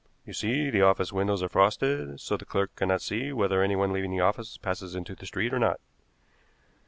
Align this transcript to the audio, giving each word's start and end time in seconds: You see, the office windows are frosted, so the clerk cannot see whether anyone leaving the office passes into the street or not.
You 0.25 0.33
see, 0.33 0.71
the 0.71 0.81
office 0.81 1.13
windows 1.13 1.43
are 1.43 1.47
frosted, 1.47 2.19
so 2.19 2.35
the 2.35 2.43
clerk 2.43 2.75
cannot 2.75 3.03
see 3.03 3.31
whether 3.31 3.61
anyone 3.61 3.93
leaving 3.93 4.09
the 4.09 4.19
office 4.19 4.57
passes 4.57 4.95
into 4.95 5.13
the 5.13 5.27
street 5.27 5.53
or 5.53 5.59
not. 5.59 5.79